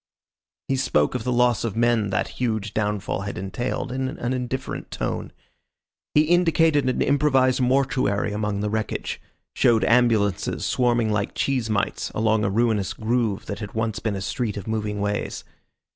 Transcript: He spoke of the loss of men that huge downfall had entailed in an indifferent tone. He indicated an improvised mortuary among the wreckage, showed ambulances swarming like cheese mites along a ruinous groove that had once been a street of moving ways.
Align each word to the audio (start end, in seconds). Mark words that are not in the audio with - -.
He 0.67 0.77
spoke 0.77 1.13
of 1.13 1.23
the 1.23 1.31
loss 1.31 1.63
of 1.63 1.75
men 1.75 2.09
that 2.09 2.27
huge 2.39 2.73
downfall 2.73 3.21
had 3.21 3.37
entailed 3.37 3.91
in 3.91 4.07
an 4.07 4.33
indifferent 4.33 4.89
tone. 4.89 5.31
He 6.15 6.21
indicated 6.21 6.89
an 6.89 7.03
improvised 7.03 7.61
mortuary 7.61 8.31
among 8.33 8.61
the 8.61 8.69
wreckage, 8.71 9.21
showed 9.53 9.83
ambulances 9.83 10.65
swarming 10.65 11.11
like 11.11 11.35
cheese 11.35 11.69
mites 11.69 12.09
along 12.15 12.43
a 12.43 12.49
ruinous 12.49 12.93
groove 12.93 13.45
that 13.45 13.59
had 13.59 13.75
once 13.75 13.99
been 13.99 14.15
a 14.15 14.21
street 14.21 14.57
of 14.57 14.65
moving 14.65 15.01
ways. 15.01 15.43